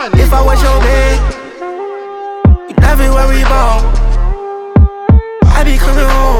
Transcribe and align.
If 0.00 0.32
I 0.32 0.40
was 0.44 0.62
your 0.62 0.78
man, 0.78 1.18
you 2.68 2.74
never 2.76 3.10
worry 3.10 3.42
about. 3.42 3.82
I 5.56 5.64
be 5.64 5.76
coming 5.76 6.06
home 6.06 6.37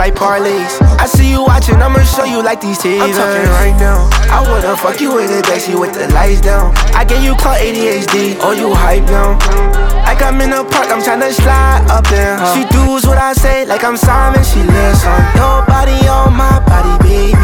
like 0.00 0.16
parlays. 0.16 0.80
I 0.96 1.04
see 1.04 1.28
you 1.28 1.44
watching, 1.44 1.76
I'ma 1.76 2.00
show 2.08 2.24
you 2.24 2.40
like 2.42 2.64
these 2.64 2.80
teasers. 2.80 3.04
I'm 3.04 3.12
talking 3.12 3.52
right 3.60 3.76
now. 3.76 4.08
I 4.32 4.40
wanna 4.48 4.72
fuck 4.72 4.96
you 4.96 5.12
in 5.20 5.28
the 5.28 5.44
backseat 5.44 5.76
with 5.76 5.92
the 5.92 6.08
lights 6.16 6.40
down. 6.40 6.72
I 6.96 7.04
get 7.04 7.20
you 7.20 7.36
caught 7.36 7.60
ADHD, 7.60 8.40
oh 8.40 8.56
you 8.56 8.72
hype 8.72 9.04
now. 9.12 9.36
Like 10.08 10.24
I'm 10.24 10.40
in 10.40 10.56
the 10.56 10.64
park, 10.64 10.88
I'm 10.88 11.04
tryna 11.04 11.28
slide 11.36 11.84
up 11.92 12.08
in 12.08 12.16
her. 12.16 12.48
She 12.56 12.64
does 12.72 13.04
what 13.04 13.20
I 13.20 13.34
say, 13.34 13.66
like 13.66 13.84
I'm 13.84 13.98
Simon, 14.00 14.40
she 14.40 14.64
listen. 14.64 15.12
Nobody 15.36 16.00
on 16.08 16.32
my 16.32 16.64
body, 16.64 16.96
baby. 17.04 17.36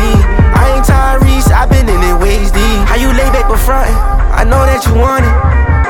I 0.56 0.80
ain't 0.80 0.88
Tyrese, 0.88 1.52
I've 1.52 1.68
been 1.68 1.84
in 1.84 2.00
it 2.00 2.16
ways 2.24 2.48
deep. 2.56 2.80
How 2.88 2.96
you 2.96 3.12
lay 3.12 3.28
back 3.36 3.52
but 3.52 3.60
frontin'? 3.60 3.92
I 4.32 4.48
know 4.48 4.64
that 4.64 4.80
you 4.88 4.96
want 4.96 5.28
it. 5.28 5.36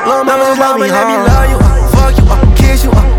Lil' 0.03 0.27
mama, 0.27 0.43
just 0.51 0.59
love 0.59 0.75
me, 0.83 0.91
let 0.91 1.07
me 1.07 1.15
love 1.15 1.47
you. 1.47 1.57
Uh, 1.63 1.87
fuck 1.95 2.11
you, 2.19 2.27
uh, 2.27 2.55
kiss 2.59 2.83
you, 2.83 2.91
uh, 2.91 3.16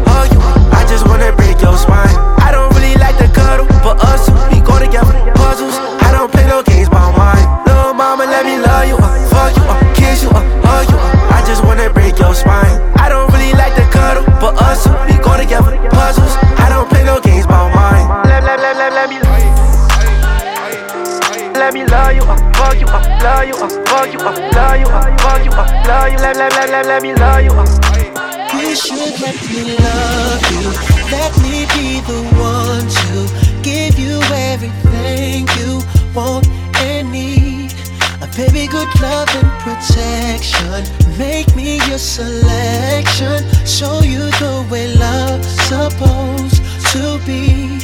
Selection. 41.98 43.42
Show 43.66 44.02
you 44.02 44.30
the 44.38 44.64
way 44.70 44.94
love's 44.94 45.48
supposed 45.66 46.62
to 46.92 47.18
be. 47.26 47.80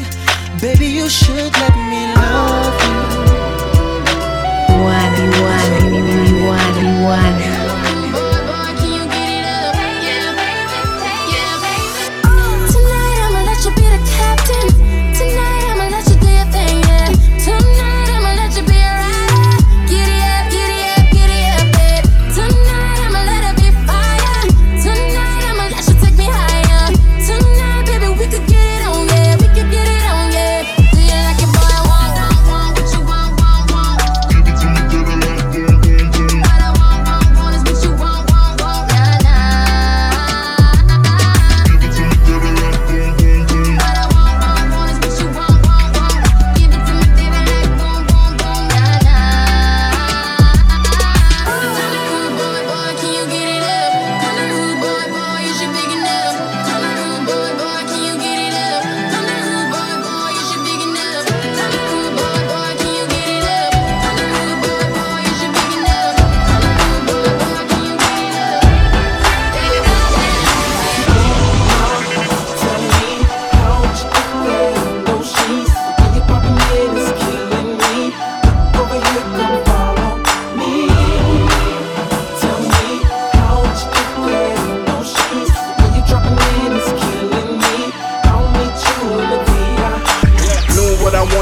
Baby, 0.60 0.86
you 0.86 1.08
should 1.08 1.52
let 1.52 1.73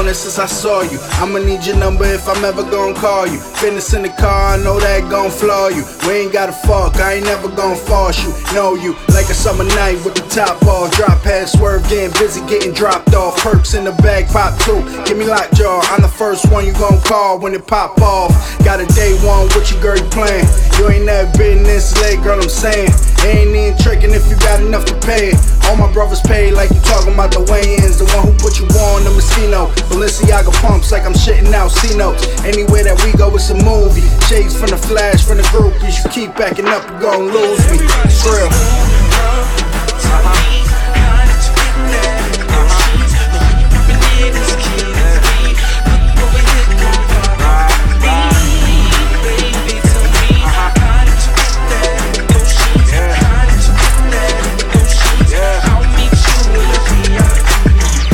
Knew 0.03 0.09
what 0.09 0.15
I 0.15 0.19
wanted 0.19 0.19
since 0.19 0.39
I 0.39 0.45
saw 0.47 0.81
you. 0.81 0.99
I'ma 1.23 1.39
need 1.39 1.65
your 1.65 1.77
number 1.77 2.03
if 2.03 2.27
I'm 2.27 2.43
ever 2.43 2.63
gonna 2.63 2.93
call 2.93 3.25
you. 3.25 3.39
Fitness 3.39 3.93
in 3.93 4.01
the 4.01 4.09
car, 4.09 4.55
I 4.55 4.57
know 4.57 4.79
that 4.79 5.09
gon' 5.09 5.31
flaw 5.31 5.69
you. 5.69 5.85
We 6.05 6.23
ain't 6.23 6.33
gotta 6.33 6.51
fuck, 6.51 6.97
I 6.97 7.13
ain't 7.13 7.25
never 7.25 7.47
gon' 7.47 7.77
force 7.77 8.19
you. 8.21 8.33
Know 8.53 8.75
you 8.75 8.95
like 9.15 9.29
a 9.29 9.33
summer 9.33 9.63
night 9.63 10.03
with 10.03 10.15
the 10.15 10.27
top 10.27 10.61
off. 10.63 10.91
Drop 10.91 11.23
past 11.23 11.57
swerve, 11.57 11.87
getting 11.87 12.11
busy, 12.19 12.41
getting 12.47 12.73
dropped 12.73 13.13
off. 13.15 13.37
Perks 13.37 13.75
in 13.75 13.85
the 13.85 13.93
bag, 14.03 14.27
pop 14.27 14.59
two. 14.63 14.83
Give 15.05 15.17
me 15.17 15.25
lockjaw, 15.25 15.79
I'm 15.95 16.01
the 16.01 16.11
first 16.11 16.51
one 16.51 16.65
you 16.65 16.73
gon' 16.73 16.99
call 17.01 17.39
when 17.39 17.53
it 17.53 17.65
pop 17.65 18.01
off. 18.01 18.31
Got 18.65 18.81
a 18.81 18.87
day 18.95 19.15
one 19.23 19.47
with 19.55 19.71
your 19.71 19.81
girl, 19.81 19.97
you 19.97 20.09
playing. 20.11 20.47
You 20.79 20.89
ain't 20.89 21.05
never 21.05 21.31
been 21.37 21.59
in 21.59 21.63
this 21.63 21.95
leg, 22.01 22.21
girl, 22.23 22.41
I'm 22.41 22.49
saying. 22.49 22.91
Ain't 23.23 23.55
even 23.55 23.77
tricking 23.79 24.11
if 24.11 24.27
you 24.27 24.35
got 24.43 24.59
enough 24.59 24.83
to 24.85 24.95
pay. 24.99 25.31
All 25.67 25.77
my 25.77 25.91
brothers 25.93 26.19
paid 26.19 26.51
like 26.53 26.69
you 26.71 26.81
talking 26.81 27.13
about 27.13 27.31
the 27.31 27.39
weigh-ins. 27.47 27.99
The 27.99 28.05
one 28.11 28.27
who 28.27 28.33
put 28.35 28.59
you 28.59 28.67
on 28.67 29.07
the 29.07 29.11
Messino. 29.15 29.71
Balenciaga 30.03 30.51
pumps 30.61 30.91
like 30.91 31.05
I'm 31.05 31.13
shitting 31.13 31.53
out 31.53 31.71
C 31.71 31.95
notes. 31.95 32.27
Anywhere 32.43 32.83
that 32.83 33.01
we 33.05 33.17
go, 33.17 33.33
it's 33.35 33.49
a 33.51 33.55
movie. 33.63 34.01
Shades 34.27 34.53
from 34.53 34.69
the 34.69 34.75
flash, 34.75 35.23
from 35.23 35.37
the 35.37 35.43
groupies. 35.43 36.03
You 36.03 36.09
keep 36.11 36.35
backing 36.35 36.67
up, 36.67 36.83
you 36.91 36.99
gon' 36.99 37.31
lose 37.31 37.71
me. 37.71 37.77
It's 38.03 38.25
real. 38.27 38.49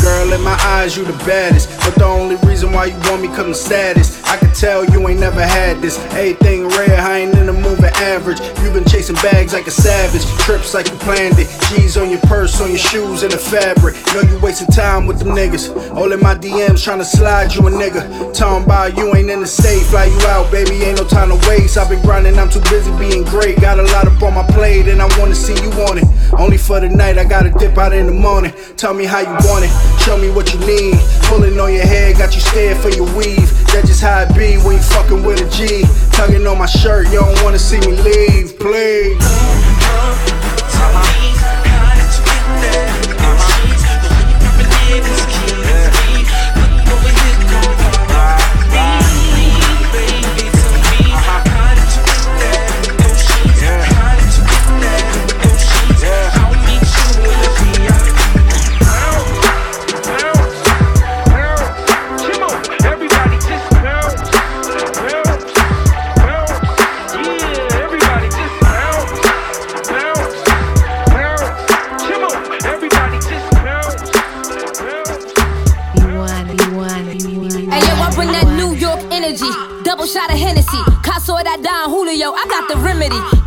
Girl, 0.01 0.33
in 0.33 0.41
my 0.41 0.53
eyes, 0.61 0.95
you 0.95 1.03
the 1.03 1.13
baddest. 1.25 1.58
The 1.99 2.05
only 2.05 2.37
reason 2.47 2.71
why 2.71 2.85
you 2.85 2.97
want 3.11 3.21
me 3.21 3.27
cause 3.27 3.45
I'm 3.45 3.53
status. 3.53 4.23
I 4.23 4.37
can 4.37 4.53
tell 4.53 4.85
you 4.85 5.05
ain't 5.09 5.19
never 5.19 5.45
had 5.45 5.81
this. 5.81 5.99
Everything 6.15 6.69
rare, 6.69 6.97
I 6.97 7.19
ain't 7.19 7.37
in 7.37 7.47
the 7.47 7.51
moving 7.51 7.91
average. 7.99 8.39
you 8.63 8.71
been 8.71 8.85
chasing 8.85 9.17
bags 9.17 9.51
like 9.51 9.67
a 9.67 9.71
savage. 9.71 10.23
Trips 10.45 10.73
like 10.73 10.87
you 10.89 10.95
planned 10.99 11.35
it. 11.37 11.49
G's 11.67 11.97
on 11.97 12.09
your 12.09 12.21
purse, 12.21 12.61
on 12.61 12.69
your 12.69 12.77
shoes, 12.77 13.23
and 13.23 13.33
the 13.33 13.37
fabric. 13.37 13.95
Know 14.13 14.21
you 14.21 14.39
wasting 14.39 14.67
time 14.67 15.07
with 15.07 15.19
them 15.19 15.35
niggas. 15.35 15.75
All 15.93 16.09
in 16.13 16.21
my 16.21 16.35
DMs 16.35 16.81
trying 16.81 16.99
to 16.99 17.05
slide 17.05 17.53
you 17.53 17.67
a 17.67 17.71
nigga. 17.71 18.33
Talking 18.33 18.63
about 18.63 18.95
you 18.95 19.13
ain't 19.13 19.29
in 19.29 19.41
the 19.41 19.47
state. 19.47 19.83
Fly 19.87 20.05
you 20.05 20.21
out, 20.27 20.49
baby, 20.51 20.83
ain't 20.83 20.99
no 20.99 21.05
time 21.05 21.29
to 21.29 21.49
waste. 21.49 21.77
I've 21.77 21.89
been 21.89 22.01
grinding, 22.03 22.39
I'm 22.39 22.49
too 22.49 22.61
busy 22.69 22.91
being 22.97 23.25
great. 23.25 23.59
Got 23.59 23.77
a 23.77 23.83
lot 23.83 24.07
up 24.07 24.23
on 24.23 24.35
my 24.35 24.47
plate, 24.53 24.87
and 24.87 25.01
I 25.01 25.19
wanna 25.19 25.35
see 25.35 25.59
you 25.61 25.71
on 25.83 25.97
it. 25.97 26.05
Only 26.39 26.57
for 26.57 26.79
the 26.79 26.87
night, 26.87 27.17
I 27.17 27.25
gotta 27.25 27.49
dip 27.49 27.77
out 27.77 27.91
in 27.91 28.05
the 28.05 28.13
morning. 28.13 28.53
Tell 28.77 28.93
me 28.93 29.03
how 29.05 29.19
you 29.19 29.35
want 29.49 29.65
it, 29.65 29.71
show 29.99 30.17
me 30.17 30.29
what 30.29 30.53
you 30.53 30.59
need. 30.61 30.95
Pulling 31.23 31.59
on 31.59 31.73
your 31.73 31.88
head, 31.89 32.17
got 32.17 32.35
you 32.35 32.41
scared 32.41 32.77
for 32.77 32.89
your 32.89 33.09
weave. 33.17 33.49
That's 33.73 33.87
just 33.89 34.01
how 34.01 34.21
it 34.21 34.29
be 34.37 34.57
when 34.61 34.77
you 34.77 34.85
fucking 34.93 35.23
with 35.23 35.41
a 35.41 35.49
G. 35.49 35.83
Tugging 36.13 36.45
on 36.45 36.57
my 36.57 36.65
shirt, 36.65 37.07
you 37.09 37.19
don't 37.19 37.41
wanna 37.43 37.57
see 37.57 37.79
me 37.81 37.97
leave, 37.97 38.08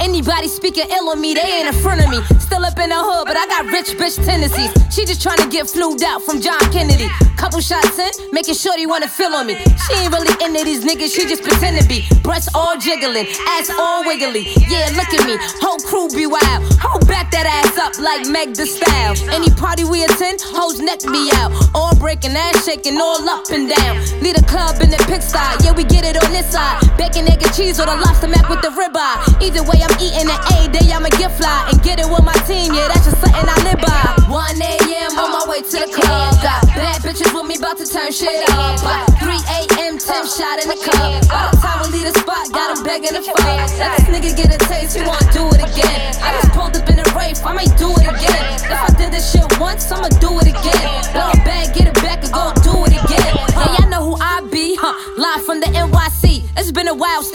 Anybody 0.01 0.49
speaking 0.49 0.85
ill 0.91 1.09
on 1.11 1.21
me, 1.21 1.35
they 1.35 1.41
ain't 1.43 1.75
in 1.75 1.83
front 1.83 2.03
of 2.03 2.11
me. 2.11 2.19
Still 2.41 2.65
up 2.65 2.79
in 2.79 2.91
the 2.91 2.99
hood, 2.99 3.27
but 3.27 3.37
I 3.37 3.47
got 3.63 3.73
rich 3.73 3.97
bitch 3.97 4.25
tendencies. 4.25 4.71
She 4.95 5.05
just 5.05 5.27
tryna 5.27 5.51
get 5.51 5.69
flued 5.69 6.03
out 6.03 6.23
from 6.23 6.41
John 6.41 6.61
Kennedy. 6.73 7.09
Couple 7.37 7.61
shots 7.61 7.99
in, 7.99 8.11
making 8.31 8.55
sure 8.55 8.77
they 8.77 8.87
wanna 8.87 9.09
feel 9.09 9.35
on 9.35 9.47
me. 9.47 9.55
She 9.55 9.95
ain't 9.99 10.13
really 10.15 10.31
into 10.45 10.65
these 10.65 10.85
niggas, 10.85 11.15
she 11.15 11.27
just 11.27 11.43
pretend 11.43 11.81
to 11.81 11.89
be. 11.89 12.07
Breasts 12.23 12.49
all 12.55 12.79
jiggling, 12.79 13.27
ass 13.59 13.71
all 13.71 14.05
wiggly. 14.05 14.47
Yeah, 14.71 14.95
look 14.95 15.11
at 15.11 15.27
me, 15.27 15.37
whole 15.61 15.79
crew 15.81 16.09
be 16.11 16.27
wild. 16.27 16.63
Hold 16.79 17.07
back 17.09 17.31
that 17.33 17.47
ass 17.47 17.77
up 17.79 17.99
like 17.99 18.29
Meg 18.29 18.55
Thee 18.55 18.67
Stallion. 18.67 19.29
Any 19.31 19.51
party 19.51 19.83
we 19.85 20.05
attend, 20.05 20.41
hoes 20.41 20.79
neck 20.79 21.05
me 21.05 21.31
out. 21.35 21.51
All 21.75 21.95
breaking, 21.97 22.37
ass 22.37 22.65
shaking, 22.65 23.01
all 23.01 23.29
up 23.29 23.51
and 23.51 23.69
down. 23.69 23.99
Lead 24.23 24.39
a 24.39 24.45
club 24.47 24.81
in 24.81 24.91
the 24.91 25.03
pigsty, 25.11 25.65
yeah, 25.65 25.73
we 25.73 25.83
get 25.83 26.05
it 26.05 26.23
on 26.23 26.31
this 26.31 26.47
side. 26.53 26.79
Bacon, 26.97 27.27
egg, 27.27 27.43
and 27.43 27.55
cheese 27.55 27.81
or 27.81 27.87
the 27.87 27.97
lobster 27.97 28.29
mac 28.29 28.49
with 28.49 28.63
the 28.63 28.71
ribeye. 28.71 29.43
Either 29.43 29.63
way, 29.67 29.83
I'm 29.83 29.95
eating 29.99 30.31
it 30.31 30.41
A 30.55 30.71
day, 30.71 30.93
I'ma 30.93 31.11
get 31.19 31.35
fly 31.35 31.69
and 31.73 31.83
get 31.83 31.99
it 31.99 32.07
with 32.07 32.23
my 32.23 32.39
team, 32.47 32.73
yeah, 32.73 32.87
that's 32.87 33.05
just 33.05 33.19
something 33.19 33.49
I 33.51 33.52
live 33.65 33.81
by. 33.81 34.13
1 34.33 34.63
a.m. 34.63 35.13
on 35.21 35.29
my 35.29 35.45
way 35.45 35.61
to 35.61 35.77
the 35.77 35.91
club. 35.93 36.33
Got 36.41 36.65
bad 36.73 37.03
bitches 37.05 37.29
with 37.37 37.45
me, 37.45 37.57
about 37.61 37.77
to 37.77 37.87
turn 37.87 38.11
shit 38.13 38.49
up. 38.49 38.81
By 38.81 39.05
3 39.21 39.29
a.m., 39.29 39.99
10 40.01 40.25
shot 40.25 40.57
in 40.63 40.73
the 40.73 40.79
cup. 40.81 41.21
By 41.29 41.53
the 41.53 41.61
time 41.61 41.85
we 41.85 42.01
leave 42.01 42.09
the 42.09 42.19
spot, 42.19 42.49
got 42.49 42.77
him 42.77 42.85
begging 42.85 43.13
to 43.13 43.23
fuck. 43.23 43.45
Let 43.77 44.01
this 44.01 44.09
nigga 44.09 44.33
get 44.33 44.49
a 44.55 44.59
taste, 44.65 44.97
he 44.97 45.05
wanna 45.05 45.29
do 45.37 45.45
it 45.53 45.61
again. 45.61 46.17
I 46.25 46.33
just 46.41 46.53
pulled 46.57 46.77
up 46.77 46.89
in 46.89 46.99
a 46.99 47.07
Wraith, 47.13 47.45
I 47.45 47.53
may 47.53 47.69
do 47.77 47.93
it 47.93 48.09
again. 48.09 48.57
If 48.57 48.73
I 48.73 48.89
did 48.97 49.13
this 49.13 49.33
shit 49.33 49.45
once, 49.61 49.93
I'ma 49.93 50.09
do 50.17 50.33
it 50.41 50.49
again. 50.49 50.89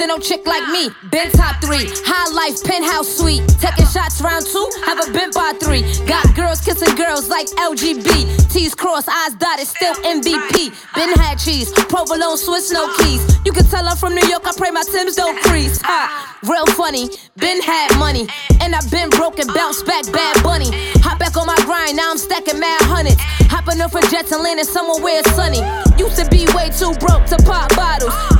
No 0.07 0.17
chick 0.17 0.47
like 0.47 0.63
me. 0.71 0.89
Been 1.11 1.29
top 1.31 1.59
three, 1.61 1.83
high 2.07 2.31
life, 2.31 2.63
penthouse 2.63 3.07
suite. 3.17 3.43
Taking 3.59 3.85
shots 3.87 4.21
round 4.21 4.45
two, 4.47 4.63
have 4.85 5.03
a 5.03 5.11
been 5.11 5.31
by 5.31 5.51
three. 5.59 5.83
Got 6.07 6.33
girls 6.33 6.61
kissing 6.61 6.95
girls 6.95 7.27
like 7.27 7.47
LGB. 7.59 8.49
T's 8.49 8.73
crossed, 8.73 9.09
eyes 9.09 9.35
dotted, 9.35 9.67
still 9.67 9.93
MVP. 10.07 10.71
Been 10.95 11.11
had 11.19 11.35
cheese, 11.35 11.71
provolone, 11.91 12.37
Swiss, 12.37 12.71
no 12.71 12.87
keys. 12.97 13.21
You 13.45 13.51
can 13.51 13.65
tell 13.65 13.87
I'm 13.87 13.97
from 13.97 14.15
New 14.15 14.25
York, 14.27 14.47
I 14.47 14.53
pray 14.55 14.71
my 14.71 14.83
Timbs 14.83 15.15
don't 15.15 15.37
crease. 15.43 15.81
Ha, 15.83 15.99
uh, 16.07 16.47
real 16.49 16.65
funny, 16.67 17.09
been 17.35 17.61
had 17.61 17.91
money. 17.99 18.27
And 18.61 18.73
i 18.73 18.79
been 18.89 19.09
broken, 19.09 19.47
bounce 19.53 19.83
back, 19.83 20.05
bad 20.11 20.41
bunny. 20.41 20.71
Hop 21.03 21.19
back 21.19 21.35
on 21.35 21.45
my 21.45 21.57
grind, 21.65 21.97
now 21.97 22.11
I'm 22.11 22.17
stacking 22.17 22.59
mad 22.59 22.81
hundreds. 22.83 23.19
Hopping 23.51 23.81
up 23.81 23.91
for 23.91 24.01
jets 24.07 24.31
and 24.31 24.41
landing 24.41 24.65
somewhere 24.65 25.03
where 25.03 25.19
it's 25.19 25.31
sunny. 25.35 25.59
Used 25.99 26.15
to 26.15 26.27
be 26.29 26.47
way 26.55 26.69
too 26.71 26.93
broke 27.03 27.25
to 27.27 27.37
pop 27.43 27.75
bottles. 27.75 28.36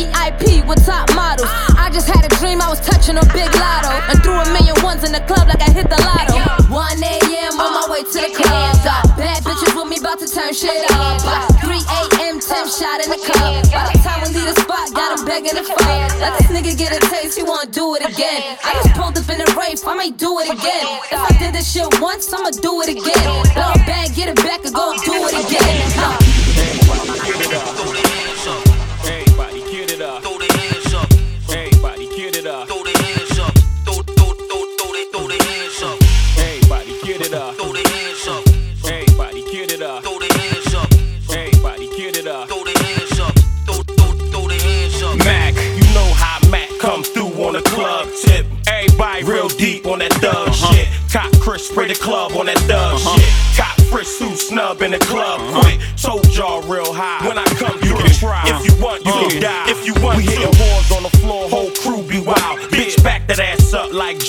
VIP 0.00 0.64
with 0.64 0.80
top 0.86 1.12
models. 1.14 1.48
I 1.76 1.90
just 1.92 2.08
had 2.08 2.24
a 2.24 2.32
dream 2.40 2.62
I 2.62 2.68
was 2.72 2.80
touching 2.80 3.20
a 3.20 3.26
big 3.36 3.52
lotto. 3.60 3.92
And 4.08 4.16
threw 4.24 4.32
a 4.32 4.48
million 4.48 4.76
ones 4.80 5.04
in 5.04 5.12
the 5.12 5.20
club 5.28 5.44
like 5.48 5.60
I 5.60 5.68
hit 5.68 5.92
the 5.92 6.00
lotto. 6.00 6.40
1 6.72 7.04
a.m. 7.04 7.52
on 7.60 7.70
my 7.76 7.84
way 7.92 8.02
to 8.08 8.18
the 8.24 8.32
club. 8.32 8.72
Bad 9.20 9.44
bitches 9.44 9.76
with 9.76 9.88
me 9.92 10.00
about 10.00 10.18
to 10.20 10.28
turn 10.28 10.56
shit 10.56 10.88
up. 10.96 11.20
3 11.60 11.68
a.m. 11.68 12.40
10 12.40 12.64
shot 12.72 13.04
in 13.04 13.12
the 13.12 13.20
cup. 13.20 13.60
By 13.68 13.92
the 13.92 14.00
time 14.00 14.24
we 14.24 14.40
leave 14.40 14.48
the 14.48 14.56
spot, 14.64 14.88
got 14.96 15.18
him 15.18 15.26
begging 15.28 15.52
to 15.52 15.64
fuck. 15.68 15.84
Let 16.16 16.32
this 16.40 16.48
nigga 16.48 16.72
get 16.78 16.96
a 16.96 17.00
taste, 17.12 17.36
he 17.36 17.44
wanna 17.44 17.68
do 17.68 17.94
it 17.96 18.02
again. 18.08 18.56
I 18.64 18.80
just 18.80 18.96
pulled 18.96 19.18
up 19.18 19.28
in 19.28 19.40
a 19.44 19.48
Wraith, 19.52 19.84
I 19.84 19.94
may 19.96 20.10
do 20.10 20.40
it 20.40 20.48
again. 20.48 20.86
If 21.12 21.20
I 21.20 21.32
did 21.36 21.52
this 21.52 21.68
shit 21.68 21.84
once, 22.00 22.32
I'ma 22.32 22.50
do 22.56 22.80
it 22.80 22.88
again. 22.88 23.24
Blow 23.52 23.76
back, 23.84 24.14
get 24.16 24.32
it 24.32 24.36
back, 24.40 24.64
and 24.64 24.72
go 24.72 24.96
do 25.04 25.12
it 25.28 25.36
again. 25.44 25.76
Huh. 25.92 26.19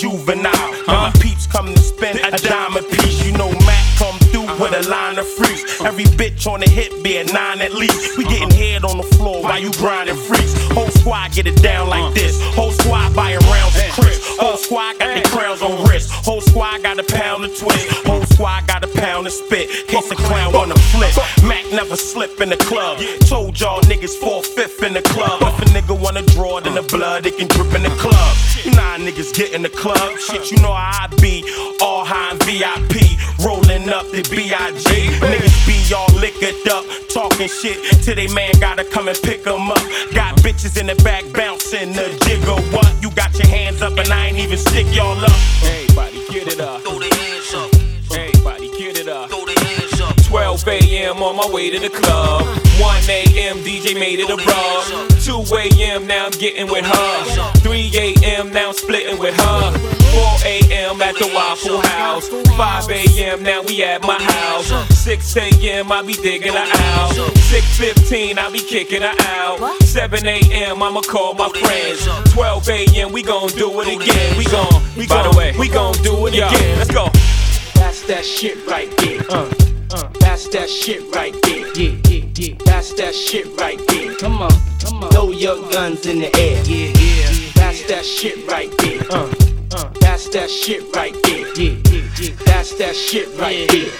Juvenile. 0.02 0.72
My 0.88 1.12
peeps 1.20 1.46
come 1.46 1.72
to 1.72 1.80
spend 1.80 2.18
a 2.18 2.36
dime 2.36 2.76
a 2.76 2.82
piece. 2.82 3.24
You 3.24 3.38
know 3.38 3.50
Mac 3.50 3.84
come 3.98 4.18
through 4.34 4.50
with 4.58 4.74
a 4.74 4.82
line 4.90 5.16
of 5.16 5.28
freaks. 5.38 5.80
Every 5.80 6.06
bitch 6.18 6.44
on 6.50 6.58
the 6.58 6.68
hit 6.68 7.04
be 7.04 7.18
a 7.18 7.24
nine 7.32 7.60
at 7.60 7.72
least. 7.72 8.18
We 8.18 8.24
getting 8.24 8.50
head 8.50 8.82
on 8.84 8.96
the 8.96 9.04
floor 9.14 9.44
while 9.44 9.60
you 9.60 9.70
grinding 9.78 10.16
freaks. 10.16 10.54
Whole 10.74 10.90
squad 10.90 11.30
get 11.32 11.46
it 11.46 11.62
down 11.62 11.88
like 11.88 12.14
this. 12.14 12.34
Whole 12.56 12.72
squad 12.72 13.14
buying 13.14 13.38
rounds 13.46 13.76
of 13.76 13.92
Chris. 13.94 14.18
Whole 14.40 14.56
squad 14.56 14.98
got 14.98 15.22
the 15.22 15.28
crowns 15.28 15.62
on 15.62 15.86
wrist. 15.86 16.10
Whole 16.10 16.40
squad 16.40 16.82
got 16.82 16.98
a 16.98 17.04
pound 17.04 17.44
of 17.44 17.56
twist. 17.56 17.86
Whole 18.04 18.26
squad 18.26 18.66
got 18.66 18.82
a 18.82 18.88
pound 18.98 19.28
of 19.28 19.32
spit. 19.32 19.70
Case 19.86 20.10
a 20.10 20.16
clown 20.16 20.52
wanna 20.52 20.74
flip. 20.90 21.14
Mac 21.46 21.64
never 21.70 21.94
slip 21.94 22.40
in 22.40 22.48
the 22.48 22.56
club. 22.56 22.98
Told 23.28 23.60
y'all 23.60 23.80
niggas 23.82 24.18
four 24.18 24.42
fifth 24.42 24.82
in 24.82 24.94
the 24.94 25.02
club. 25.02 25.42
If 25.42 25.62
a 25.62 25.64
nigga 25.66 25.94
wanna 25.96 26.22
draw 26.34 26.58
it 26.58 26.66
in 26.66 26.74
the 26.74 26.82
blood, 26.82 27.24
it 27.24 27.38
can 27.38 27.46
drip 27.46 27.72
in 27.74 27.84
the 27.84 27.94
club. 28.02 28.21
You 29.22 29.28
know 29.28 29.32
niggas 29.32 29.36
get 29.36 29.52
in 29.52 29.62
the 29.62 29.68
club. 29.68 30.18
Shit, 30.18 30.50
you 30.50 30.58
know 30.58 30.72
how 30.72 31.06
I 31.06 31.16
be. 31.20 31.44
All 31.80 32.04
high 32.04 32.32
in 32.32 32.38
VIP. 32.38 33.18
Rolling 33.44 33.88
up 33.88 34.10
the 34.10 34.22
B.I.G. 34.30 34.82
Niggas 35.20 35.66
be 35.66 35.94
all 35.94 36.08
liquored 36.18 36.66
up. 36.68 36.84
Talking 37.12 37.48
shit 37.48 37.78
till 38.02 38.14
they 38.14 38.26
man 38.34 38.52
gotta 38.58 38.84
come 38.84 39.08
and 39.08 39.18
pick 39.22 39.46
'em 39.46 39.70
up. 39.70 39.82
Got 40.14 40.36
bitches 40.42 40.78
in 40.78 40.86
the 40.86 40.94
back 41.02 41.24
bouncing 41.32 41.92
the 41.92 42.08
jigger. 42.24 42.60
What? 42.74 42.90
You 43.02 43.10
got 43.10 43.32
your 43.38 43.48
hands 43.48 43.82
up 43.82 43.96
and 43.98 44.08
I 44.08 44.28
ain't 44.28 44.38
even 44.38 44.58
stick 44.58 44.86
y'all 44.94 45.18
up. 45.18 45.32
Everybody 45.62 46.18
get 46.30 46.48
it 46.48 46.60
up. 46.60 46.82
Throw 46.82 46.98
the 46.98 47.14
hands 47.14 47.54
up. 47.54 47.70
Everybody 48.16 48.68
get 48.78 48.98
it 48.98 49.08
up. 49.08 49.30
Throw 49.30 49.44
the 49.44 49.58
hands 49.64 50.00
up. 50.00 50.16
12 50.24 50.68
a.m. 50.68 51.22
on 51.22 51.36
my 51.36 51.48
way 51.52 51.70
to 51.70 51.78
the 51.78 51.90
club. 51.90 52.42
1 52.80 53.10
a.m. 53.10 53.58
DJ 53.58 53.94
made 53.94 54.18
it 54.18 54.30
a 54.30 54.36
rub. 54.36 55.11
2 55.22 55.44
a.m. 55.54 56.06
now 56.08 56.26
I'm 56.26 56.32
getting 56.32 56.66
with 56.66 56.84
her. 56.84 57.52
3 57.60 57.90
a.m. 57.94 58.52
now 58.52 58.68
I'm 58.68 58.74
splitting 58.74 59.20
with 59.20 59.36
her. 59.36 59.70
4 60.12 60.38
a.m. 60.44 61.00
at 61.00 61.14
the 61.14 61.30
Waffle 61.32 61.80
House. 61.80 62.28
5 62.28 62.90
a.m. 62.90 63.42
now 63.44 63.62
we 63.62 63.84
at 63.84 64.02
my 64.02 64.20
house. 64.20 64.66
6 64.98 65.36
a.m. 65.36 65.92
I 65.92 66.02
be 66.02 66.14
digging 66.14 66.54
her 66.54 66.58
out. 66.58 67.12
6:15 67.12 68.36
I 68.36 68.50
be 68.50 68.58
kicking 68.60 69.02
her 69.02 69.14
out. 69.20 69.80
7 69.82 70.26
a.m. 70.26 70.82
I'ma 70.82 71.00
call 71.02 71.34
my 71.34 71.48
friends. 71.50 72.04
12 72.32 72.68
a.m. 72.68 73.12
we 73.12 73.22
gon' 73.22 73.48
do 73.50 73.80
it 73.80 73.88
again. 73.88 74.36
We 74.36 74.44
gon' 74.46 74.82
we 74.96 75.06
by 75.06 75.22
the 75.28 75.36
way 75.38 75.54
we 75.56 75.68
gon' 75.68 75.94
do 76.02 76.26
it 76.26 76.34
again. 76.34 76.78
Let's 76.78 76.90
go. 76.90 77.08
That's 77.74 78.02
that 78.06 78.24
shit 78.24 78.66
right 78.66 78.90
there. 78.98 79.20
Uh. 79.30 79.51
That's 79.92 80.48
that 80.48 80.70
shit 80.70 81.02
right 81.14 81.34
there. 81.42 81.68
Yeah, 81.76 82.00
yeah, 82.08 82.24
yeah. 82.34 82.54
That's 82.64 82.94
that 82.94 83.14
shit 83.14 83.44
right 83.60 83.78
there. 83.88 84.14
Come 84.16 84.40
on, 84.40 84.50
come 84.80 85.04
on. 85.04 85.10
Throw 85.12 85.30
your 85.32 85.60
guns 85.70 86.06
in 86.06 86.20
the 86.20 86.34
air. 86.34 86.64
Yeah, 86.64 86.96
yeah. 86.96 87.52
That's 87.54 87.84
that 87.88 88.04
shit 88.06 88.48
right 88.48 88.72
there. 88.78 89.02
Uh, 89.10 89.28
uh. 89.76 89.90
That's 90.00 90.30
that 90.30 90.48
shit 90.50 90.82
right 90.96 91.14
there. 91.24 91.46
Yeah, 91.60 91.76
yeah, 91.90 92.08
yeah. 92.18 92.34
That's 92.46 92.74
that 92.76 92.96
shit 92.96 93.28
right 93.38 93.68
there. 93.68 93.92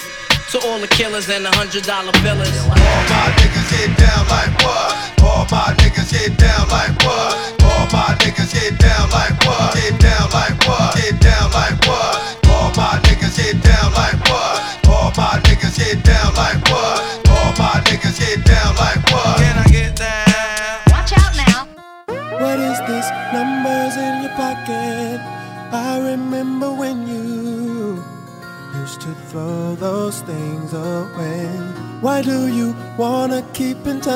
To 0.52 0.66
all 0.66 0.80
the 0.80 0.88
killers 0.88 1.28
and 1.28 1.44
the 1.44 1.50
hundred 1.50 1.84
dollar 1.84 2.12
billers. 2.24 2.48
All 2.64 2.76
my 3.12 3.28
niggas 3.36 3.68
get 3.76 3.92
down 3.98 4.26
like 4.32 4.52
what? 4.64 4.96
All 5.20 5.44
my 5.52 5.74
niggas 5.76 6.10
get 6.10 6.38
down 6.38 6.68
like 6.68 7.01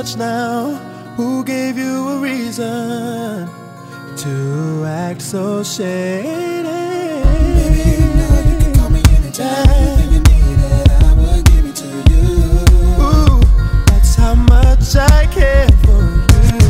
touch 0.02 0.16
now? 0.16 0.74
Who 1.16 1.42
gave 1.42 1.78
you 1.78 2.08
a 2.08 2.20
reason 2.20 3.48
to 4.18 4.84
act 4.84 5.22
so 5.22 5.62
shady? 5.62 6.68
Maybe 7.56 7.84
now 8.20 8.40
you 8.48 8.56
can 8.60 8.74
call 8.74 8.90
me 8.90 9.00
anytime. 9.16 9.70
Anything 9.70 10.12
you 10.12 10.20
needed, 10.32 10.90
I 11.08 11.12
will 11.14 11.42
give 11.50 11.64
it 11.70 11.76
to 11.76 11.88
you. 12.12 12.26
Ooh, 13.08 13.40
that's 13.86 14.14
how 14.16 14.34
much 14.34 14.94
I 14.96 15.24
care 15.32 15.68
for 15.84 16.02
you. 16.44 16.60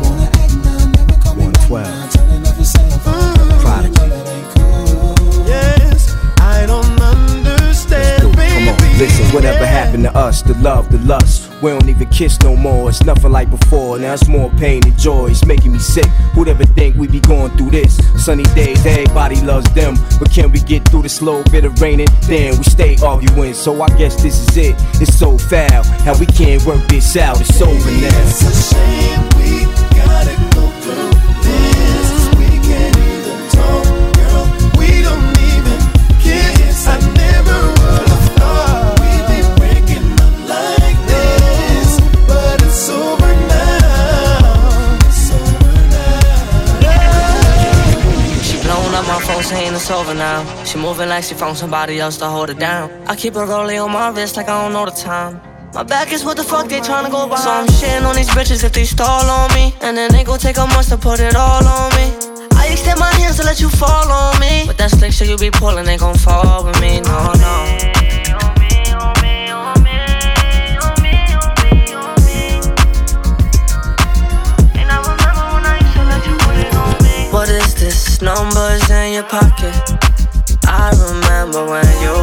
Wanna 0.00 0.30
act 0.40 0.56
now, 0.64 0.80
never 0.96 1.16
call 1.20 1.34
me 1.34 1.48
now. 1.48 2.08
Turning 2.14 2.46
off 2.48 2.56
your 2.56 2.64
cell 2.64 2.98
phone. 3.04 3.60
Prodigy. 3.60 4.08
Yes, 5.52 6.16
I 6.38 6.64
don't 6.64 6.98
understand, 6.98 8.22
Come 8.22 8.68
on, 8.68 8.98
listen, 8.98 9.26
whatever 9.34 9.66
happened 9.66 10.04
to 10.04 10.16
us? 10.16 10.40
The 10.40 10.54
love, 10.54 10.90
the 10.90 10.98
lust. 10.98 11.49
We 11.62 11.70
don't 11.70 11.88
even 11.88 12.08
kiss 12.08 12.40
no 12.40 12.56
more. 12.56 12.88
It's 12.88 13.02
nothing 13.04 13.32
like 13.32 13.50
before. 13.50 13.98
Now 13.98 14.14
it's 14.14 14.26
more 14.28 14.50
pain 14.52 14.80
than 14.80 14.96
joy. 14.96 15.30
It's 15.30 15.44
making 15.44 15.72
me 15.72 15.78
sick. 15.78 16.06
Who'd 16.34 16.48
ever 16.48 16.64
think 16.64 16.96
we'd 16.96 17.12
be 17.12 17.20
going 17.20 17.50
through 17.58 17.72
this? 17.72 17.98
Sunny 18.24 18.44
days, 18.54 18.84
everybody 18.86 19.40
loves 19.42 19.70
them. 19.74 19.96
But 20.18 20.30
can 20.30 20.50
we 20.52 20.60
get 20.60 20.88
through 20.88 21.02
this 21.02 21.16
slow 21.16 21.42
bit 21.44 21.64
of 21.64 21.80
raining? 21.80 22.08
Then 22.22 22.56
we 22.56 22.64
stay 22.64 22.96
arguing. 23.04 23.52
So 23.52 23.82
I 23.82 23.88
guess 23.98 24.22
this 24.22 24.48
is 24.48 24.56
it. 24.56 24.74
It's 25.02 25.18
so 25.18 25.36
foul. 25.36 25.82
How 26.04 26.18
we 26.18 26.26
can't 26.26 26.64
work 26.64 26.86
this 26.88 27.16
out. 27.16 27.38
It's 27.40 27.60
over 27.60 27.90
now. 27.90 28.20
It's 28.22 28.42
a 28.42 28.74
shame 28.74 29.28
we 29.36 29.64
gotta 29.96 30.49
over 50.10 50.18
now. 50.18 50.64
She 50.64 50.78
moving 50.78 51.08
like 51.08 51.24
she 51.24 51.34
found 51.34 51.56
somebody 51.56 51.98
else 52.00 52.16
to 52.18 52.26
hold 52.26 52.48
her 52.48 52.54
down. 52.54 52.90
I 53.06 53.16
keep 53.16 53.34
a 53.34 53.44
rollie 53.44 53.82
on 53.82 53.92
my 53.92 54.10
wrist 54.10 54.36
like 54.36 54.48
I 54.48 54.62
don't 54.62 54.72
know 54.72 54.84
the 54.84 54.90
time. 54.90 55.40
My 55.74 55.82
back 55.82 56.12
is 56.12 56.24
what 56.24 56.36
the 56.36 56.42
fuck 56.42 56.68
they 56.68 56.80
tryna 56.80 57.10
go 57.10 57.28
by. 57.28 57.36
So 57.36 57.50
I'm 57.50 57.66
shitting 57.66 58.04
on 58.04 58.16
these 58.16 58.28
bitches 58.30 58.64
if 58.64 58.72
they 58.72 58.84
stall 58.84 59.30
on 59.30 59.54
me. 59.54 59.74
And 59.80 59.96
then 59.96 60.10
they 60.12 60.24
gon' 60.24 60.38
take 60.38 60.58
a 60.58 60.66
month 60.66 60.88
to 60.88 60.96
put 60.96 61.20
it 61.20 61.36
all 61.36 61.64
on 61.64 61.90
me. 61.96 62.06
I 62.54 62.68
extend 62.72 62.98
my 62.98 63.12
hands 63.14 63.36
to 63.36 63.44
let 63.44 63.60
you 63.60 63.68
fall 63.68 64.10
on 64.10 64.40
me. 64.40 64.64
But 64.66 64.78
that 64.78 64.90
slick 64.90 65.12
shit 65.12 65.28
you 65.28 65.36
be 65.36 65.50
pulling 65.50 65.86
ain't 65.86 66.00
gon' 66.00 66.16
fall 66.16 66.64
with 66.64 66.80
me, 66.80 67.00
no, 67.00 67.32
no. 67.34 67.90
What 77.32 77.48
is 77.48 77.74
this? 77.76 78.20
Numbers 78.20 78.90
in 78.90 79.14
your 79.14 79.22
pocket. 79.22 79.79
Remember 81.50 81.72
when 81.72 81.84
you 82.00 82.14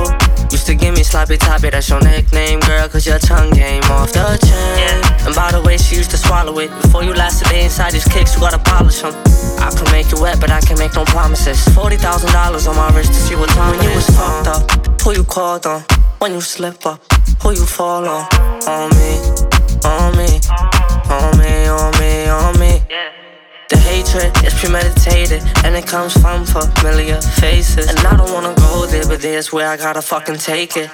used 0.51 0.65
to 0.67 0.75
give 0.75 0.95
me 0.95 1.03
sloppy 1.03 1.35
toppy. 1.35 1.69
That's 1.69 1.89
your 1.89 1.99
nickname, 1.99 2.61
girl, 2.61 2.87
cause 2.87 3.05
your 3.05 3.19
tongue 3.19 3.51
came 3.51 3.83
off 3.91 4.13
the 4.13 4.39
chain. 4.39 5.27
And 5.27 5.35
by 5.35 5.51
the 5.51 5.61
way, 5.61 5.75
she 5.75 5.97
used 5.97 6.11
to 6.11 6.17
swallow 6.17 6.57
it. 6.59 6.69
Before 6.81 7.03
you 7.03 7.13
last 7.13 7.41
a 7.41 7.49
day 7.49 7.65
inside 7.65 7.91
these 7.91 8.07
kicks, 8.07 8.35
you 8.35 8.39
gotta 8.39 8.57
polish 8.57 9.01
them. 9.01 9.13
I 9.59 9.69
can 9.75 9.91
make 9.91 10.09
you 10.13 10.21
wet, 10.21 10.39
but 10.39 10.49
I 10.49 10.61
can 10.61 10.79
make 10.79 10.95
no 10.95 11.03
promises. 11.03 11.57
$40,000 11.75 12.69
on 12.69 12.75
my 12.77 12.89
wrist 12.95 13.11
to 13.11 13.19
see 13.19 13.35
what 13.35 13.49
time 13.49 13.75
when 13.75 13.89
you 13.89 13.95
was 13.95 14.07
fucked 14.11 14.47
up. 14.47 15.01
Who 15.01 15.11
you 15.11 15.25
called 15.25 15.65
on? 15.65 15.83
When 16.19 16.31
you 16.31 16.39
slip 16.39 16.85
up? 16.85 17.03
Who 17.43 17.51
you 17.51 17.65
fall 17.65 18.07
on? 18.07 18.23
On 18.63 18.87
me, 18.95 19.19
on 19.83 20.15
me, 20.15 20.39
on 21.11 21.37
me, 21.37 21.67
on 21.67 21.91
me, 21.99 22.29
on 22.29 22.59
me. 22.59 22.81
The 22.87 23.26
hatred 24.07 24.45
is 24.45 24.53
premeditated 24.53 25.43
and 25.63 25.75
it 25.75 25.85
comes 25.85 26.13
from 26.13 26.45
familiar 26.45 27.19
faces. 27.39 27.87
And 27.87 27.99
I 27.99 28.15
don't 28.15 28.31
wanna 28.33 28.53
go 28.55 28.85
there, 28.85 29.05
but 29.07 29.21
there's 29.21 29.51
where 29.51 29.69
I 29.69 29.77
gotta 29.77 30.01
fucking 30.01 30.37
take 30.37 30.77
it. 30.77 30.89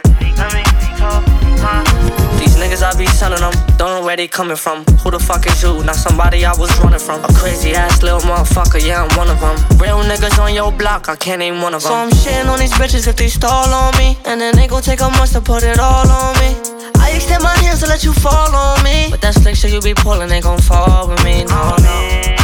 These 2.39 2.55
niggas 2.57 2.83
I 2.83 2.97
be 2.97 3.05
selling 3.07 3.39
them, 3.39 3.53
don't 3.77 3.99
know 3.99 4.05
where 4.05 4.15
they 4.15 4.27
coming 4.27 4.57
from. 4.57 4.83
Who 5.03 5.11
the 5.11 5.19
fuck 5.19 5.45
is 5.47 5.61
you? 5.61 5.83
Not 5.83 5.95
somebody 5.95 6.45
I 6.45 6.53
was 6.57 6.71
running 6.79 6.99
from. 6.99 7.23
A 7.23 7.33
crazy 7.33 7.73
ass 7.73 8.01
little 8.01 8.21
motherfucker, 8.21 8.81
yeah, 8.85 9.03
I'm 9.03 9.17
one 9.17 9.29
of 9.29 9.39
them. 9.39 9.55
Real 9.77 10.01
niggas 10.03 10.39
on 10.39 10.53
your 10.53 10.71
block, 10.71 11.09
I 11.09 11.15
can't 11.15 11.39
name 11.39 11.61
one 11.61 11.73
of 11.73 11.83
them. 11.83 11.91
So 11.91 11.95
I'm 11.95 12.09
shitting 12.09 12.49
on 12.51 12.59
these 12.59 12.73
bitches 12.73 13.07
if 13.07 13.15
they 13.15 13.27
stall 13.27 13.69
on 13.73 13.95
me. 13.97 14.17
And 14.25 14.39
then 14.41 14.55
they 14.55 14.67
gon' 14.67 14.81
take 14.81 15.01
a 15.01 15.09
month 15.09 15.33
to 15.33 15.41
put 15.41 15.63
it 15.63 15.79
all 15.79 16.07
on 16.07 16.33
me. 16.39 16.55
I 16.97 17.11
extend 17.15 17.43
my 17.43 17.55
hands 17.57 17.81
to 17.81 17.87
let 17.87 18.03
you 18.03 18.13
fall 18.13 18.55
on 18.55 18.83
me. 18.83 19.07
But 19.09 19.21
that 19.21 19.35
slick 19.35 19.55
shit 19.55 19.71
you 19.71 19.81
be 19.81 19.93
pulling 19.93 20.31
ain't 20.31 20.43
gon' 20.43 20.59
fall 20.59 21.09
with 21.09 21.23
me, 21.23 21.43
no, 21.45 21.75
no. 21.77 22.42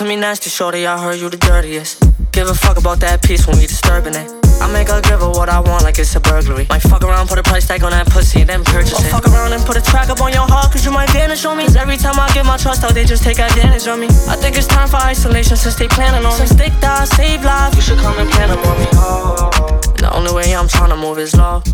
To 0.00 0.06
me 0.06 0.16
nasty, 0.16 0.48
shorty, 0.48 0.86
I 0.86 0.98
heard 0.98 1.20
you 1.20 1.28
the 1.28 1.36
dirtiest. 1.36 2.02
Give 2.32 2.48
a 2.48 2.54
fuck 2.54 2.78
about 2.78 3.00
that 3.00 3.22
piece 3.22 3.46
when 3.46 3.58
we 3.58 3.66
disturbing 3.66 4.14
it. 4.14 4.39
I 4.60 4.70
make 4.72 4.88
her 4.88 5.00
give 5.00 5.20
her 5.20 5.30
what 5.30 5.48
I 5.48 5.60
want 5.60 5.84
like 5.84 5.98
it's 5.98 6.14
a 6.14 6.20
burglary. 6.20 6.66
Might 6.68 6.82
fuck 6.82 7.02
around, 7.02 7.28
put 7.28 7.38
a 7.38 7.42
price 7.42 7.66
tag 7.66 7.82
on 7.82 7.92
that 7.92 8.08
pussy, 8.08 8.44
then 8.44 8.64
purchase 8.64 8.98
it. 9.00 9.06
Or 9.06 9.20
fuck 9.20 9.26
around 9.28 9.52
and 9.52 9.64
put 9.64 9.76
a 9.76 9.82
track 9.82 10.08
up 10.08 10.20
on 10.20 10.32
your 10.32 10.46
heart, 10.46 10.72
cause 10.72 10.84
you 10.84 10.90
might 10.90 11.10
vanish 11.10 11.44
on 11.44 11.56
me. 11.56 11.64
Cause 11.64 11.76
every 11.76 11.96
time 11.96 12.18
I 12.18 12.28
give 12.32 12.46
my 12.46 12.56
trust 12.56 12.84
out, 12.84 12.94
they 12.94 13.04
just 13.04 13.22
take 13.22 13.38
advantage 13.38 13.86
of 13.86 13.98
me. 13.98 14.06
I 14.28 14.36
think 14.36 14.56
it's 14.56 14.66
time 14.66 14.88
for 14.88 14.96
isolation 14.96 15.56
since 15.56 15.76
they 15.76 15.88
planning 15.88 16.24
on 16.24 16.38
me. 16.38 16.46
Since 16.46 16.54
dick 16.60 16.72
die, 16.80 17.04
save 17.04 17.42
lives, 17.44 17.76
you 17.76 17.82
should 17.82 17.98
come 17.98 18.18
and 18.18 18.30
plan 18.30 18.48
them 18.48 18.58
on 18.58 18.78
me. 18.78 18.86
Oh. 18.94 19.80
The 19.96 20.10
only 20.14 20.32
way 20.32 20.54
I'm 20.54 20.68
trying 20.68 20.90
to 20.90 20.96
move 20.96 21.18
is 21.18 21.34
love. 21.36 21.64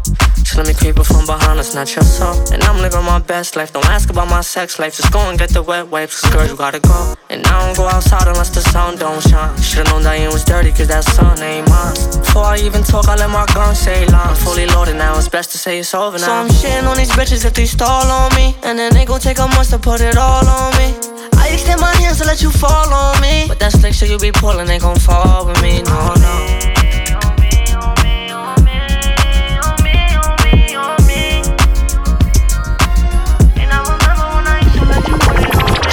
So 0.47 0.59
let 0.63 0.69
me 0.69 0.75
creep 0.75 0.97
up 0.99 1.07
from 1.07 1.27
behind, 1.27 1.59
it's 1.59 1.75
not 1.75 1.93
your 1.95 2.05
soul. 2.05 2.35
And 2.53 2.63
I'm 2.65 2.81
living 2.81 3.05
my 3.05 3.19
best 3.19 3.57
life. 3.57 3.73
Don't 3.73 3.85
ask 3.87 4.11
about 4.11 4.29
my 4.29 4.43
sex 4.43 4.79
life. 4.79 4.97
Just 4.97 5.13
go 5.13 5.19
and 5.29 5.37
get 5.37 5.51
the 5.51 5.61
wet 5.61 5.89
wipes, 5.89 6.21
cause 6.21 6.33
girl, 6.33 6.47
you 6.47 6.57
gotta 6.57 6.79
go. 6.79 7.15
And 7.31 7.45
I 7.47 7.67
don't 7.67 7.77
go 7.77 7.89
outside 7.89 8.29
unless 8.29 8.51
the 8.51 8.61
sun 8.61 8.97
don't 8.97 9.21
shine. 9.21 9.57
Should've 9.61 9.93
known 9.93 10.05
Diane 10.05 10.31
was 10.33 10.45
dirty, 10.45 10.71
cause 10.71 10.87
that 10.89 11.03
sun 11.03 11.43
ain't 11.43 11.69
mine. 11.69 11.95
Before 12.23 12.45
I 12.45 12.59
even 12.59 12.76
talk, 12.85 13.09
I 13.09 13.15
let 13.17 13.31
my 13.31 13.47
gun 13.55 13.75
say 13.75 14.07
line. 14.07 14.29
I'm 14.29 14.37
fully 14.37 14.67
loaded 14.67 14.97
now, 14.97 15.17
it's 15.17 15.29
best 15.29 15.53
to 15.53 15.59
say 15.59 15.79
it's 15.79 15.95
over 15.95 16.19
now. 16.19 16.27
So 16.27 16.33
I'm 16.33 16.49
shitting 16.49 16.89
on 16.89 16.97
these 16.97 17.11
bitches 17.11 17.45
if 17.45 17.55
they 17.55 17.67
stall 17.67 18.11
on 18.11 18.35
me. 18.35 18.57
And 18.63 18.79
then 18.79 18.93
they 18.93 19.05
gon' 19.05 19.21
take 19.21 19.39
a 19.39 19.47
month 19.47 19.71
to 19.71 19.79
put 19.79 20.01
it 20.01 20.17
all 20.17 20.47
on 20.47 20.73
me. 20.77 20.95
I 21.39 21.51
extend 21.53 21.81
my 21.81 21.95
hands 21.97 22.19
to 22.19 22.25
let 22.25 22.43
you 22.43 22.51
fall 22.51 22.93
on 22.93 23.21
me. 23.21 23.47
But 23.49 23.59
that 23.61 23.73
slick 23.73 23.95
shit 23.95 24.11
you 24.11 24.19
be 24.19 24.33
pulling 24.33 24.69
ain't 24.69 24.83
gon' 24.83 24.99
fall 24.99 25.47
with 25.47 25.61
me, 25.63 25.83
no, 25.83 26.15
no. 26.15 26.33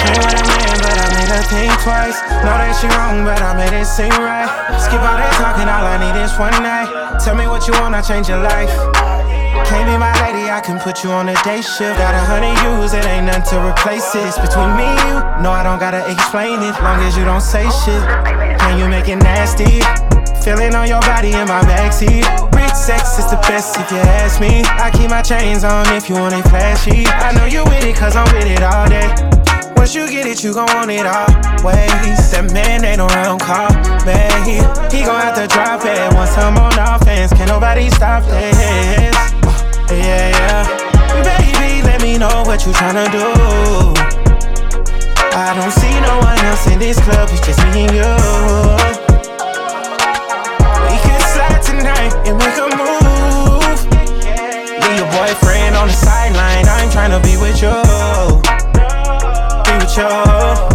Ain't 0.04 0.18
what 0.20 0.34
I 0.34 0.42
meant, 0.44 0.80
but 0.82 0.96
I 0.98 1.06
made 1.16 1.30
her 1.32 1.42
think 1.48 1.72
twice. 1.82 2.18
Know 2.44 2.56
that 2.60 2.76
she 2.80 2.86
wrong, 2.88 3.24
but 3.24 3.40
I 3.40 3.54
made 3.56 3.72
it 3.80 3.86
seem 3.86 4.10
right. 4.10 4.63
Skip 4.94 5.10
all 5.10 5.18
that 5.18 5.34
talking, 5.42 5.66
all 5.66 5.82
I 5.82 5.98
need 5.98 6.14
is 6.22 6.30
one 6.38 6.54
night. 6.62 6.86
Tell 7.18 7.34
me 7.34 7.50
what 7.50 7.66
you 7.66 7.74
want, 7.82 7.98
I'll 7.98 8.06
change 8.06 8.30
your 8.30 8.38
life. 8.38 8.70
Can't 9.66 9.90
be 9.90 9.98
my 9.98 10.14
lady, 10.22 10.46
I 10.46 10.62
can 10.62 10.78
put 10.78 11.02
you 11.02 11.10
on 11.10 11.26
a 11.26 11.34
day 11.42 11.66
shift. 11.66 11.98
Got 11.98 12.14
a 12.14 12.22
hundred 12.22 12.54
U's, 12.78 12.94
it 12.94 13.02
ain't 13.02 13.26
nothing 13.26 13.58
to 13.58 13.74
replace 13.74 14.14
it. 14.14 14.22
It's 14.22 14.38
between 14.38 14.70
me 14.78 14.86
and 14.86 15.02
you. 15.10 15.18
No, 15.42 15.50
I 15.50 15.66
don't 15.66 15.82
gotta 15.82 16.06
explain 16.06 16.62
it. 16.62 16.78
Long 16.78 17.02
as 17.02 17.18
you 17.18 17.26
don't 17.26 17.42
say 17.42 17.66
shit. 17.82 17.98
Can 18.62 18.78
you 18.78 18.86
make 18.86 19.10
it 19.10 19.18
nasty? 19.18 19.82
Feeling 20.46 20.78
on 20.78 20.86
your 20.86 21.02
body 21.02 21.34
in 21.34 21.50
my 21.50 21.66
backseat. 21.66 22.22
Rich 22.54 22.78
sex 22.78 23.18
is 23.18 23.26
the 23.34 23.40
best 23.50 23.74
if 23.74 23.90
you 23.90 23.98
ask 23.98 24.38
me. 24.38 24.62
I 24.78 24.94
keep 24.94 25.10
my 25.10 25.26
chains 25.26 25.66
on 25.66 25.90
if 25.90 26.06
you 26.06 26.14
want 26.14 26.38
it 26.38 26.46
flashy. 26.46 27.02
I 27.10 27.34
know 27.34 27.50
you 27.50 27.66
with 27.66 27.82
it, 27.82 27.98
cause 27.98 28.14
I'm 28.14 28.30
with 28.30 28.46
it 28.46 28.62
all 28.62 28.86
day. 28.86 29.33
Once 29.84 29.94
you 29.94 30.08
get 30.08 30.26
it, 30.26 30.42
you 30.42 30.54
gon' 30.54 30.64
want 30.72 30.90
it 30.90 31.04
all. 31.04 31.28
Wait, 31.60 31.92
that 32.32 32.48
man 32.56 32.88
ain't 32.88 33.04
around, 33.04 33.36
call 33.44 33.68
me. 34.08 34.16
He 34.88 35.04
gon' 35.04 35.20
have 35.20 35.36
to 35.36 35.44
drop 35.44 35.84
it 35.84 36.08
once 36.16 36.32
I'm 36.40 36.56
on 36.56 36.72
offense. 36.80 37.36
Can't 37.36 37.52
nobody 37.52 37.92
stop 37.92 38.24
this. 38.24 38.56
Uh, 39.44 39.92
yeah, 39.92 40.32
yeah. 40.32 40.64
Baby, 41.20 41.84
let 41.84 42.00
me 42.00 42.16
know 42.16 42.32
what 42.48 42.64
you 42.64 42.72
tryna 42.72 43.12
do. 43.12 43.28
I 45.36 45.52
don't 45.52 45.68
see 45.76 45.92
no 46.00 46.16
one 46.16 46.40
else 46.48 46.64
in 46.72 46.80
this 46.80 46.96
club, 47.04 47.28
it's 47.28 47.44
just 47.44 47.60
me 47.76 47.84
and 47.84 47.92
you. 47.92 48.08
We 50.88 50.96
could 51.04 51.24
slide 51.28 51.60
tonight 51.60 52.16
and 52.24 52.40
make 52.40 52.56
a 52.56 52.72
move. 52.72 53.78
Leave 54.80 54.96
your 54.96 55.12
boyfriend 55.12 55.76
on 55.76 55.92
the 55.92 55.98
sideline. 56.00 56.64
I 56.72 56.88
ain't 56.88 56.92
tryna 56.96 57.20
be 57.20 57.36
with 57.36 57.60
you. 57.60 57.93
Be 59.96 60.73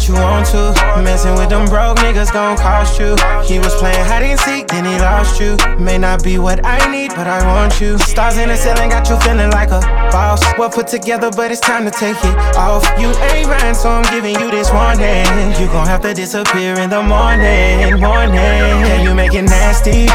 what 0.00 0.08
you 0.08 0.14
want 0.14 0.46
to. 0.46 1.02
Messing 1.02 1.34
with 1.34 1.50
them 1.50 1.66
broke 1.66 1.98
niggas 1.98 2.32
gon' 2.32 2.56
cost 2.56 2.98
you. 2.98 3.16
He 3.44 3.58
was 3.58 3.74
playing 3.76 4.04
hide 4.06 4.22
and 4.22 4.40
seek, 4.40 4.68
then 4.68 4.84
he 4.84 4.96
lost 4.98 5.40
you. 5.40 5.56
May 5.78 5.98
not 5.98 6.24
be 6.24 6.38
what 6.38 6.64
I 6.64 6.90
need, 6.90 7.10
but 7.10 7.26
I 7.26 7.44
want 7.44 7.80
you. 7.80 7.98
Stars 7.98 8.38
in 8.38 8.48
the 8.48 8.56
ceiling 8.56 8.90
got 8.90 9.08
you 9.08 9.18
feeling 9.20 9.50
like 9.50 9.70
a 9.70 9.80
boss. 10.12 10.40
Well 10.58 10.70
put 10.70 10.86
together, 10.86 11.30
but 11.30 11.50
it's 11.50 11.60
time 11.60 11.84
to 11.84 11.90
take 11.90 12.16
it 12.16 12.36
off. 12.56 12.84
You 12.98 13.08
ain't 13.32 13.48
mine, 13.48 13.74
so 13.74 13.90
I'm 13.90 14.04
giving 14.14 14.40
you 14.40 14.50
this 14.50 14.70
warning. 14.72 15.26
You 15.60 15.66
gon' 15.68 15.86
have 15.86 16.02
to 16.02 16.14
disappear 16.14 16.78
in 16.80 16.88
the 16.88 17.02
morning, 17.02 18.00
morning. 18.00 18.36
Can 18.88 19.04
you 19.04 19.14
make 19.14 19.34
it 19.34 19.42
nasty? 19.42 20.08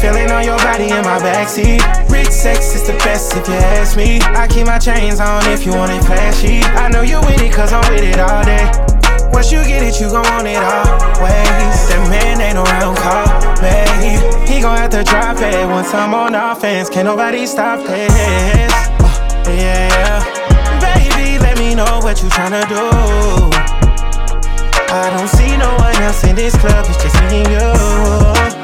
Feeling 0.00 0.30
on 0.30 0.44
your 0.44 0.58
body 0.58 0.84
in 0.84 1.02
my 1.02 1.18
backseat. 1.18 1.82
Rich 2.10 2.30
sex 2.30 2.74
is 2.74 2.86
the 2.86 2.94
best 3.04 3.36
if 3.36 3.46
you 3.46 3.54
ask 3.54 3.96
me. 3.96 4.18
I 4.22 4.48
keep 4.48 4.66
my 4.66 4.78
chains 4.78 5.20
on 5.20 5.46
if 5.50 5.64
you 5.66 5.72
want 5.72 5.92
it 5.92 6.02
flashy. 6.04 6.62
I 6.62 6.88
know 6.88 7.02
you 7.02 7.20
with 7.20 7.40
it, 7.40 7.52
cause 7.52 7.72
I'm 7.72 7.86
with 7.92 8.02
it 8.02 8.18
all 8.18 8.44
day. 8.44 8.89
Once 9.32 9.52
you 9.52 9.62
get 9.64 9.82
it, 9.82 10.00
you 10.00 10.08
gon' 10.08 10.24
want 10.24 10.46
it 10.46 10.56
always. 10.56 11.76
That 11.88 12.06
man 12.10 12.40
ain't 12.40 12.58
around, 12.58 12.96
call 12.98 13.26
me. 13.62 14.18
He 14.46 14.60
gon' 14.60 14.76
have 14.76 14.90
to 14.90 15.04
drop 15.04 15.38
it 15.38 15.66
once 15.68 15.94
I'm 15.94 16.14
on 16.14 16.34
offense. 16.34 16.88
Can't 16.88 17.06
nobody 17.06 17.46
stop 17.46 17.86
this. 17.86 18.72
Uh, 19.00 19.44
yeah, 19.46 20.22
baby, 20.80 21.38
let 21.38 21.58
me 21.58 21.74
know 21.74 22.00
what 22.02 22.22
you 22.22 22.28
tryna 22.28 22.68
do. 22.68 23.80
I 24.92 25.08
don't 25.16 25.28
see 25.28 25.56
no 25.56 25.74
one 25.76 25.94
else 26.02 26.24
in 26.24 26.34
this 26.34 26.56
club, 26.56 26.84
it's 26.88 27.02
just 27.02 27.14
me 27.30 27.44
and 27.44 28.54
you. 28.54 28.59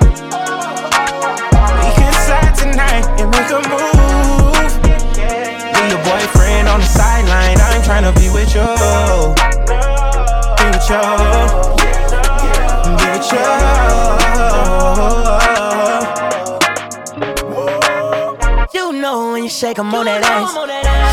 On 19.97 20.05
that 20.05 20.21
ass. 20.21 20.53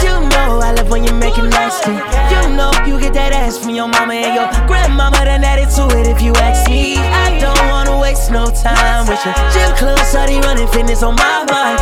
You 0.03 0.19
know 0.19 0.59
I 0.59 0.75
love 0.75 0.91
when 0.91 1.03
you 1.07 1.13
make 1.15 1.37
it 1.39 1.47
nasty. 1.47 1.95
You 1.95 2.41
know 2.51 2.71
you 2.83 2.99
get 2.99 3.13
that 3.15 3.31
ass 3.31 3.57
from 3.57 3.71
your 3.71 3.87
mama 3.87 4.13
and 4.13 4.35
your 4.35 4.47
grandmama, 4.67 5.23
then 5.23 5.43
add 5.43 5.63
it 5.63 5.71
to 5.79 5.87
it 5.95 6.07
if 6.11 6.21
you 6.21 6.35
ask 6.43 6.67
me. 6.69 6.99
I 6.99 7.39
don't 7.39 7.63
wanna 7.71 7.95
waste 7.97 8.29
no 8.29 8.51
time 8.51 9.07
with 9.07 9.23
you. 9.23 9.31
Gym 9.55 9.71
club, 9.79 9.99
shawty 10.11 10.43
running 10.43 10.67
fitness 10.67 11.01
on 11.01 11.15
my 11.15 11.47
mind. 11.47 11.79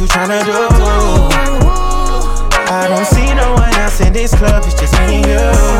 You 0.00 0.06
tryna 0.06 0.44
do. 0.44 0.52
I 2.70 2.86
don't 2.88 3.04
see 3.06 3.34
no 3.34 3.54
one 3.54 3.74
else 3.74 4.00
in 4.00 4.12
this 4.12 4.34
club, 4.34 4.62
it's 4.64 4.74
just 4.74 4.92
me 5.08 5.16
and 5.16 5.26
you. 5.26 5.77